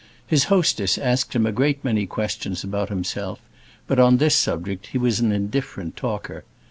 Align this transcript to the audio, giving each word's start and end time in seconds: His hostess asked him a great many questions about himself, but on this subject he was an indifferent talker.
His 0.25 0.45
hostess 0.45 0.97
asked 0.97 1.35
him 1.35 1.45
a 1.45 1.51
great 1.51 1.85
many 1.85 2.07
questions 2.07 2.63
about 2.63 2.89
himself, 2.89 3.39
but 3.85 3.99
on 3.99 4.17
this 4.17 4.33
subject 4.35 4.87
he 4.87 4.97
was 4.97 5.19
an 5.19 5.31
indifferent 5.31 5.95
talker. 5.95 6.43